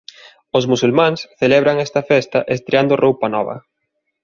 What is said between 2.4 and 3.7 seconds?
estreando roupa nova.